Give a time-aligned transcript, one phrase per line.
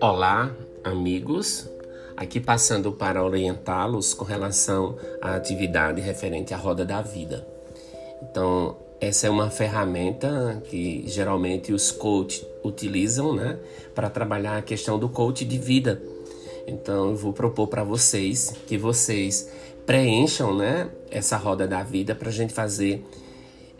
[0.00, 1.68] Olá, amigos.
[2.16, 7.44] Aqui passando para orientá-los com relação à atividade referente à roda da vida.
[8.22, 13.58] Então, essa é uma ferramenta que geralmente os coaches utilizam, né,
[13.94, 16.00] para trabalhar a questão do coach de vida.
[16.66, 19.50] Então, eu vou propor para vocês que vocês
[19.84, 23.04] preencham, né, essa roda da vida para a gente fazer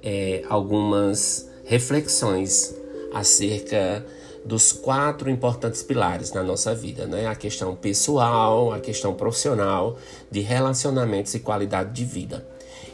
[0.03, 2.75] é, algumas reflexões
[3.13, 4.05] acerca
[4.45, 7.27] dos quatro importantes pilares na nossa vida, né?
[7.27, 9.97] A questão pessoal, a questão profissional,
[10.31, 12.45] de relacionamentos e qualidade de vida.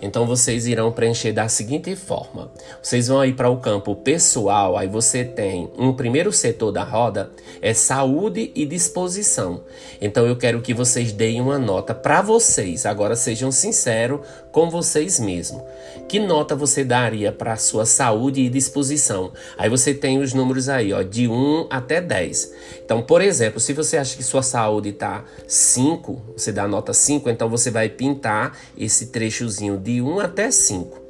[0.01, 2.51] Então vocês irão preencher da seguinte forma:
[2.83, 7.31] vocês vão aí para o campo pessoal, aí você tem um primeiro setor da roda
[7.61, 9.63] é saúde e disposição.
[10.01, 12.87] Então eu quero que vocês deem uma nota para vocês.
[12.87, 14.21] Agora sejam sinceros
[14.53, 15.63] com vocês mesmos.
[16.09, 19.33] Que nota você daria para sua saúde e disposição?
[19.57, 22.53] Aí você tem os números aí, ó, de 1 até 10.
[22.85, 26.95] Então, por exemplo, se você acha que sua saúde está 5, você dá a nota
[26.95, 31.09] 5, então você vai pintar esse trechozinho de 1 até 5.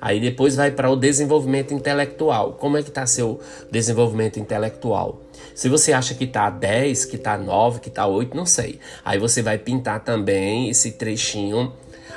[0.00, 2.52] Aí depois vai para o desenvolvimento intelectual.
[2.54, 5.22] Como é que está seu desenvolvimento intelectual?
[5.54, 8.78] Se você acha que está 10, que está 9, que está 8, não sei.
[9.04, 11.72] Aí você vai pintar também esse trechinho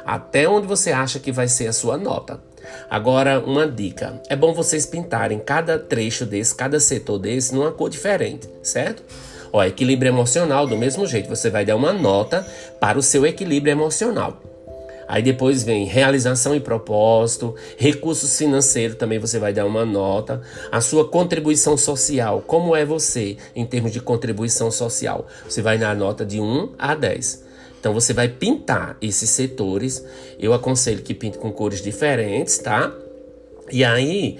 [0.06, 2.42] até onde você acha que vai ser a sua nota.
[2.90, 7.90] Agora, uma dica: é bom vocês pintarem cada trecho desse, cada setor desse, numa cor
[7.90, 9.04] diferente, certo?
[9.52, 12.46] Ó, equilíbrio emocional, do mesmo jeito, você vai dar uma nota
[12.80, 14.42] para o seu equilíbrio emocional.
[15.08, 20.42] Aí depois vem realização e propósito, recursos financeiros também você vai dar uma nota,
[20.72, 25.26] a sua contribuição social, como é você em termos de contribuição social?
[25.48, 27.48] Você vai dar nota de 1 a 10.
[27.80, 30.04] Então você vai pintar esses setores.
[30.38, 32.94] Eu aconselho que pinte com cores diferentes, tá?
[33.72, 34.40] E aí,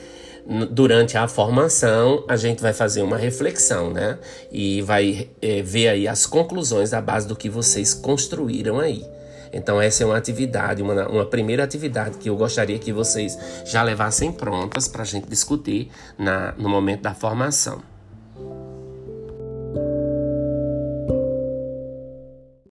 [0.72, 4.18] durante a formação, a gente vai fazer uma reflexão, né?
[4.52, 9.06] E vai é, ver aí as conclusões da base do que vocês construíram aí.
[9.52, 13.84] Então, essa é uma atividade, uma, uma primeira atividade que eu gostaria que vocês já
[13.84, 17.82] levassem prontas para a gente discutir na, no momento da formação.